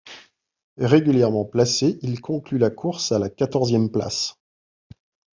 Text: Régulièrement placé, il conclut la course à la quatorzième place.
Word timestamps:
Régulièrement 0.79 1.45
placé, 1.45 1.99
il 2.01 2.21
conclut 2.21 2.57
la 2.57 2.71
course 2.71 3.11
à 3.11 3.19
la 3.19 3.29
quatorzième 3.29 3.91
place. 3.91 4.39